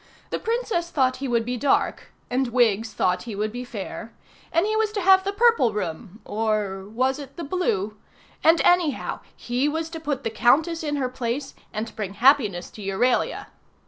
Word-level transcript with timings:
The 0.31 0.39
Princess 0.39 0.89
thought 0.89 1.17
he 1.17 1.27
would 1.27 1.45
be 1.45 1.57
dark, 1.57 2.11
and 2.27 2.47
Wiggs 2.47 2.91
thought 2.91 3.25
he 3.29 3.35
would 3.35 3.51
be 3.51 3.63
fair, 3.63 4.11
and 4.51 4.65
he 4.65 4.75
was 4.75 4.91
to 4.93 5.01
have 5.01 5.23
the 5.23 5.31
Purple 5.31 5.73
Room 5.75 6.21
or 6.25 6.85
was 6.89 7.19
it 7.19 7.37
the 7.37 7.43
Blue? 7.43 7.97
and 8.43 8.59
anyhow 8.61 9.19
he 9.35 9.69
was 9.69 9.91
to 9.91 9.99
put 9.99 10.23
the 10.23 10.31
Countess 10.31 10.81
in 10.83 10.95
her 10.95 11.07
place 11.07 11.53
and 11.71 11.95
bring 11.95 12.15
happiness 12.15 12.71
to 12.71 12.81
Euralia. 12.81 13.45